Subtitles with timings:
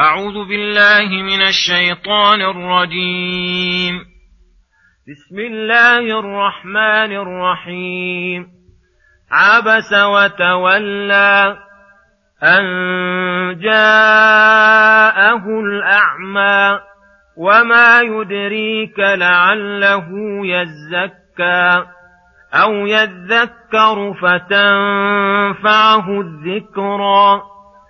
[0.00, 3.94] أعوذ بالله من الشيطان الرجيم.
[5.08, 8.46] بسم الله الرحمن الرحيم.
[9.30, 11.56] عبس وتولى
[12.42, 12.64] أن
[13.60, 16.80] جاءه الأعمى
[17.36, 20.08] وما يدريك لعله
[20.46, 21.84] يزكى
[22.54, 27.42] أو يذكر فتنفعه الذكرى.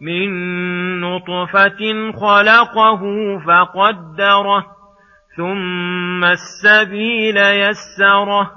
[0.00, 0.30] من
[1.00, 3.02] نطفة خلقه
[3.46, 4.66] فقدره
[5.36, 8.50] ثم السبيل يسره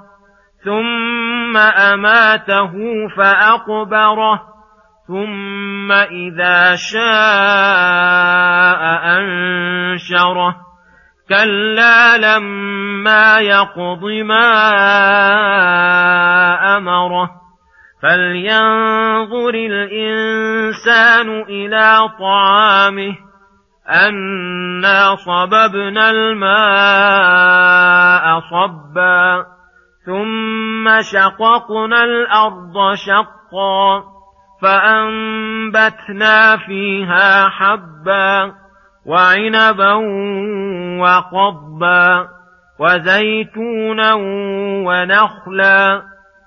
[0.64, 2.72] ثم أماته
[3.16, 4.42] فأقبره
[5.08, 7.02] ثم إذا شاء
[9.18, 10.56] أنشره.
[11.28, 14.48] كلا لما يقض ما
[16.76, 17.41] أمره.
[18.02, 23.14] فلينظر الإنسان إلى طعامه
[23.90, 26.42] أنا صببنا الماء
[28.40, 29.46] صبا
[30.06, 34.02] ثم شققنا الأرض شقا
[34.62, 38.52] فأنبتنا فيها حبا
[39.06, 39.92] وعنبا
[41.00, 42.28] وقضبا
[42.78, 44.14] وزيتونا
[44.86, 46.11] ونخلا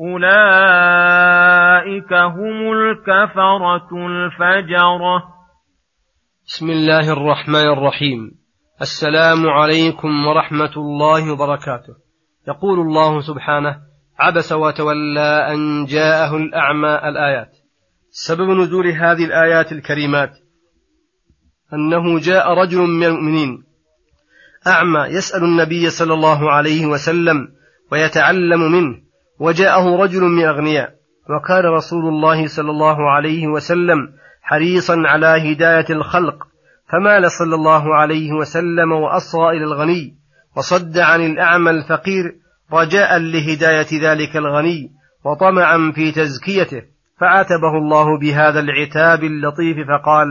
[0.00, 0.92] أولئك
[2.12, 5.22] هم الكفرة الفجرة.
[6.46, 8.30] بسم الله الرحمن الرحيم.
[8.80, 11.94] السلام عليكم ورحمة الله وبركاته.
[12.48, 13.76] يقول الله سبحانه
[14.18, 17.50] عبس وتولى أن جاءه الأعمى الآيات.
[18.10, 20.30] سبب نزول هذه الآيات الكريمات
[21.72, 23.64] أنه جاء رجل من المؤمنين
[24.66, 27.48] أعمى يسأل النبي صلى الله عليه وسلم
[27.92, 29.09] ويتعلم منه.
[29.40, 30.94] وجاءه رجل من أغنياء
[31.30, 34.08] وكان رسول الله صلى الله عليه وسلم
[34.42, 36.46] حريصا على هداية الخلق
[36.92, 40.16] فمال صلى الله عليه وسلم وأصغى إلى الغني
[40.56, 42.24] وصد عن الأعمى الفقير
[42.72, 44.92] رجاء لهداية ذلك الغني
[45.24, 46.82] وطمعا في تزكيته
[47.20, 50.26] فعاتبه الله بهذا العتاب اللطيف فقال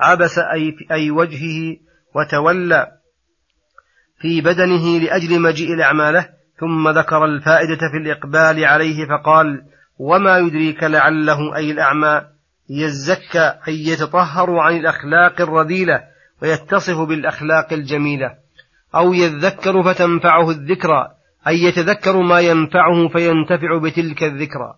[0.00, 1.76] عبس أي, أي وجهه
[2.14, 2.86] وتولى
[4.20, 6.28] في بدنه لأجل مجيء الأعمى له
[6.62, 9.62] ثم ذكر الفائدة في الإقبال عليه فقال
[9.98, 12.22] وما يدريك لعله أي الأعمى
[12.70, 16.00] يزكى أي يتطهر عن الأخلاق الرذيلة
[16.42, 18.30] ويتصف بالأخلاق الجميلة
[18.94, 21.08] أو يذكر فتنفعه الذكرى
[21.48, 24.74] أي يتذكر ما ينفعه فينتفع بتلك الذكرى.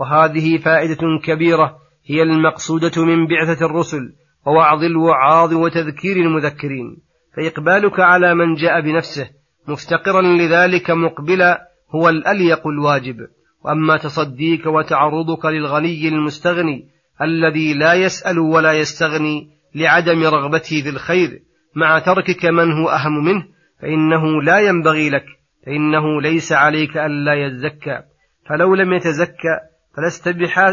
[0.00, 1.76] وهذه فائدة كبيرة
[2.06, 4.14] هي المقصودة من بعثة الرسل
[4.46, 6.96] ووعظ الوعاظ وتذكير المذكرين
[7.36, 9.37] فإقبالك على من جاء بنفسه
[9.68, 13.16] مفتقرا لذلك مقبلا هو الأليق الواجب.
[13.64, 16.88] وأما تصديك وتعرضك للغني المستغني
[17.22, 21.40] الذي لا يسأل ولا يستغني لعدم رغبته في الخير
[21.76, 23.44] مع تركك من هو أهم منه
[23.82, 25.24] فإنه لا ينبغي لك
[25.66, 28.02] فإنه ليس عليك ألا يزكى.
[28.48, 29.58] فلو لم يتزكى
[29.96, 30.28] فلست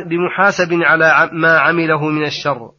[0.05, 2.71] بمحاسب على ما عمله من الشر.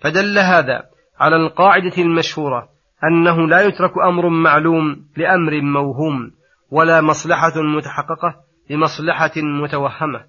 [0.00, 0.82] فدل هذا
[1.20, 2.68] على القاعدة المشهورة
[3.10, 6.30] أنه لا يترك أمر معلوم لأمر موهوم
[6.70, 8.34] ولا مصلحة متحققة
[8.70, 10.24] لمصلحة متوهمة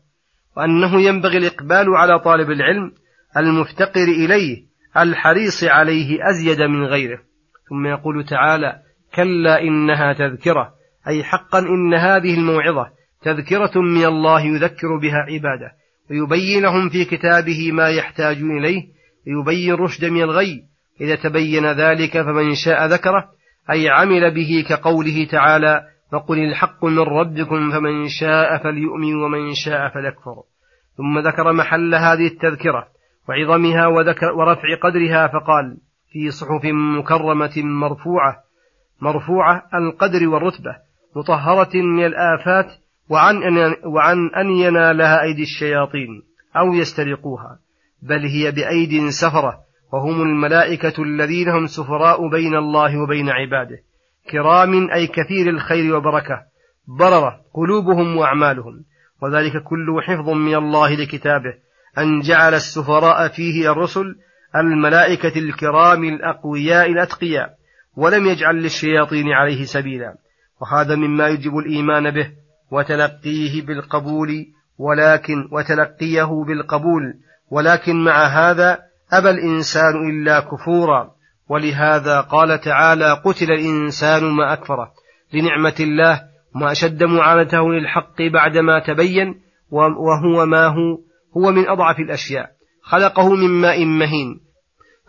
[0.57, 2.91] وأنه ينبغي الإقبال على طالب العلم
[3.37, 4.63] المفتقر إليه
[4.97, 7.19] الحريص عليه أزيد من غيره.
[7.69, 8.79] ثم يقول تعالى
[9.15, 10.73] كلا إنها تذكرة
[11.07, 12.87] أي حقا إن هذه الموعظة
[13.21, 15.71] تذكرة من الله يذكر بها عباده
[16.11, 18.83] ويبين لهم في كتابه ما يحتاجون إليه
[19.27, 20.63] ويبين رشد من الغي
[21.01, 23.29] إذا تبين ذلك فمن شاء ذكره
[23.71, 25.81] أي عمل به كقوله تعالى
[26.11, 30.43] فقل الحق من ربكم فمن شاء فليؤمن ومن شاء فليكفر
[30.97, 32.87] ثم ذكر محل هذه التذكرة
[33.29, 35.77] وعظمها وذكر ورفع قدرها فقال
[36.11, 36.65] في صحف
[36.99, 38.35] مكرمة مرفوعة
[39.01, 40.75] مرفوعة القدر والرتبة
[41.15, 42.65] مطهرة من الآفات
[43.09, 46.23] وعن أن, وعن أن ينالها أيدي الشياطين
[46.57, 47.59] أو يسترقوها
[48.01, 49.59] بل هي بأيد سفرة
[49.93, 53.77] وهم الملائكة الذين هم سفراء بين الله وبين عباده.
[54.31, 56.41] كرام أي كثير الخير وبركة.
[56.99, 58.83] بررة قلوبهم وأعمالهم.
[59.21, 61.53] وذلك كله حفظ من الله لكتابه.
[61.97, 64.15] أن جعل السفراء فيه الرسل
[64.55, 67.49] الملائكة الكرام الأقوياء الأتقياء.
[67.97, 70.15] ولم يجعل للشياطين عليه سبيلا.
[70.61, 72.31] وهذا مما يجب الإيمان به
[72.71, 74.45] وتلقيه بالقبول.
[74.77, 77.13] ولكن وتلقيه بالقبول.
[77.51, 81.11] ولكن مع هذا أبى الإنسان إلا كفورا
[81.49, 84.91] ولهذا قال تعالى قتل الإنسان ما أكفره
[85.33, 86.21] لنعمة الله
[86.55, 89.41] ما أشد معانته للحق بعدما تبين
[89.71, 90.97] وهو ما هو
[91.37, 92.49] هو من أضعف الأشياء
[92.81, 94.39] خلقه من ماء مهين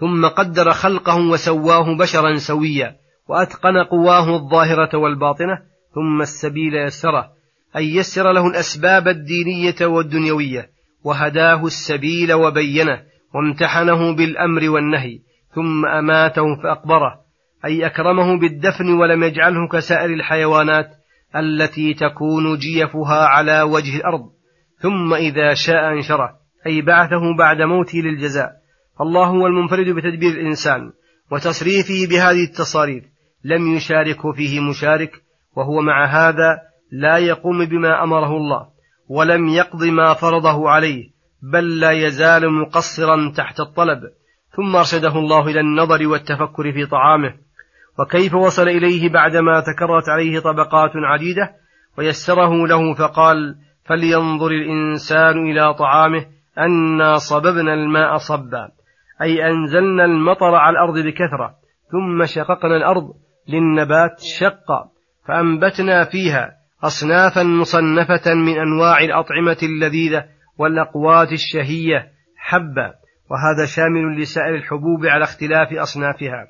[0.00, 2.96] ثم قدر خلقه وسواه بشرا سويا
[3.28, 5.58] وأتقن قواه الظاهرة والباطنة
[5.94, 7.28] ثم السبيل يسره
[7.76, 10.70] أي يسر له الأسباب الدينية والدنيوية
[11.04, 13.02] وهداه السبيل وبينه
[13.34, 15.18] وامتحنه بالأمر والنهي
[15.54, 17.20] ثم أماته فأقبره
[17.64, 20.90] أي أكرمه بالدفن ولم يجعله كسائر الحيوانات
[21.36, 24.30] التي تكون جيفها على وجه الأرض
[24.78, 26.30] ثم إذا شاء أنشره
[26.66, 28.50] أي بعثه بعد موته للجزاء.
[29.00, 30.92] الله هو المنفرد بتدبير الإنسان
[31.32, 33.04] وتصريفه بهذه التصاريف.
[33.44, 35.10] لم يشاركه فيه مشارك
[35.56, 36.58] وهو مع هذا
[36.92, 38.66] لا يقوم بما أمره الله
[39.08, 41.15] ولم يقض ما فرضه عليه.
[41.42, 44.00] بل لا يزال مقصرا تحت الطلب
[44.56, 47.34] ثم أرشده الله إلى النظر والتفكر في طعامه
[47.98, 51.54] وكيف وصل إليه بعدما تكررت عليه طبقات عديدة
[51.98, 56.26] ويسره له فقال فلينظر الإنسان إلى طعامه
[56.58, 58.68] أنا صببنا الماء صبا
[59.22, 61.54] أي أنزلنا المطر على الأرض بكثرة
[61.92, 63.12] ثم شققنا الأرض
[63.48, 64.90] للنبات شقا
[65.28, 66.52] فأنبتنا فيها
[66.84, 70.24] أصنافا مصنفة من أنواع الأطعمة اللذيذة
[70.58, 72.94] والأقوات الشهية حبا
[73.30, 76.46] وهذا شامل لسائر الحبوب على اختلاف أصنافها.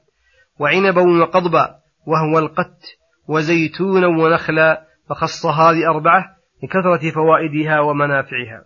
[0.59, 1.69] وعنبا وقضبا
[2.07, 2.83] وهو القت
[3.29, 6.25] وزيتونا ونخلا فخص هذه أربعة
[6.63, 8.65] لكثرة فوائدها ومنافعها.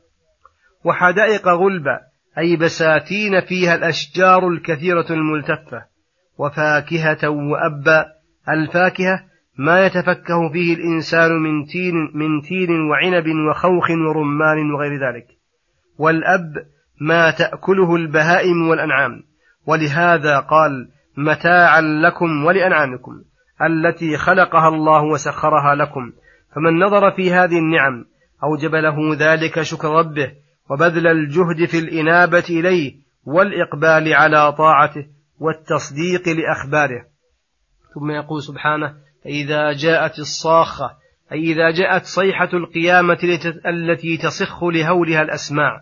[0.84, 2.00] وحدائق غلبا
[2.38, 5.84] أي بساتين فيها الأشجار الكثيرة الملتفة.
[6.38, 8.06] وفاكهة وأبا
[8.48, 9.29] الفاكهة
[9.60, 15.26] ما يتفكه فيه الإنسان من تين من تين وعنب وخوخ ورمان وغير ذلك.
[15.98, 16.52] والأب
[17.00, 19.22] ما تأكله البهائم والأنعام.
[19.66, 23.12] ولهذا قال متاعا لكم ولأنعامكم
[23.62, 26.12] التي خلقها الله وسخرها لكم.
[26.54, 28.04] فمن نظر في هذه النعم
[28.44, 30.32] أوجب له ذلك شكر ربه
[30.70, 35.06] وبذل الجهد في الإنابة إليه والإقبال على طاعته
[35.38, 37.04] والتصديق لأخباره.
[37.94, 40.90] ثم يقول سبحانه فإذا جاءت الصاخة
[41.32, 43.18] أي إذا جاءت صيحة القيامة
[43.66, 45.80] التي تصخ لهولها الأسماع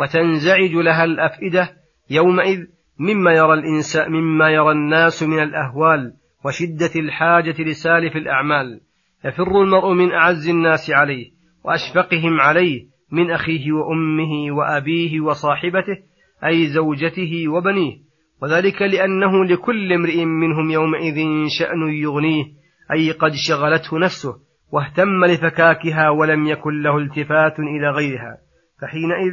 [0.00, 1.70] وتنزعج لها الأفئدة
[2.10, 2.58] يومئذ
[2.98, 6.12] مما يرى الإنسان مما يرى الناس من الأهوال
[6.44, 8.80] وشدة الحاجة لسالف الأعمال
[9.24, 11.30] يفر المرء من أعز الناس عليه
[11.64, 15.96] وأشفقهم عليه من أخيه وأمه وأبيه وصاحبته
[16.44, 18.06] أي زوجته وبنيه
[18.42, 22.44] وذلك لأنه لكل امرئ منهم يومئذ شأن يغنيه
[22.92, 24.34] أي قد شغلته نفسه
[24.72, 28.38] واهتم لفكاكها ولم يكن له التفات إلى غيرها
[28.82, 29.32] فحينئذ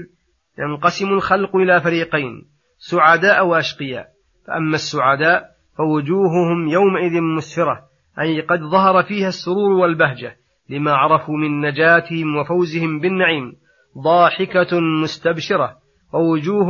[0.59, 2.45] ينقسم الخلق إلى فريقين
[2.77, 4.07] سعداء وأشقياء
[4.47, 7.79] فأما السعداء فوجوههم يومئذ مسفرة
[8.19, 10.35] أي قد ظهر فيها السرور والبهجة
[10.69, 13.53] لما عرفوا من نجاتهم وفوزهم بالنعيم
[14.03, 15.77] ضاحكة مستبشرة
[16.13, 16.67] ووجوه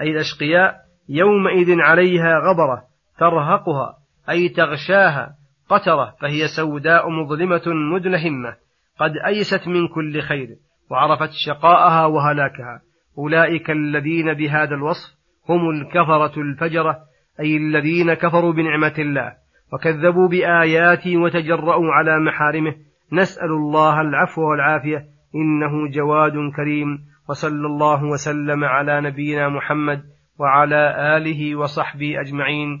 [0.00, 0.74] أي الأشقياء
[1.08, 2.82] يومئذ عليها غبرة
[3.18, 3.98] ترهقها
[4.30, 5.35] أي تغشاها
[5.68, 8.56] قترة فهي سوداء مظلمة مدلهمة
[8.98, 10.48] قد أيست من كل خير
[10.90, 12.80] وعرفت شقاءها وهلاكها.
[13.18, 15.16] أولئك الذين بهذا الوصف
[15.48, 16.98] هم الكفرة الفجرة
[17.40, 19.32] أي الذين كفروا بنعمة الله
[19.72, 22.74] وكذبوا بآياته وتجرؤوا على محارمه.
[23.12, 25.04] نسأل الله العفو والعافية
[25.34, 30.02] إنه جواد كريم وصلى الله وسلم على نبينا محمد
[30.38, 32.80] وعلى آله وصحبه أجمعين.